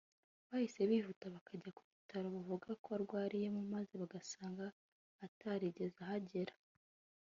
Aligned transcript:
bahise 0.49 0.81
bihuta 0.89 1.25
bakajya 1.35 1.69
ku 1.77 1.81
bitaro 1.91 2.27
yavugaga 2.37 2.73
ko 2.83 2.89
arwariyemo 2.97 3.61
maze 3.73 3.93
bagasanga 4.01 4.65
atarigeze 5.25 5.97
ahagera 6.05 6.53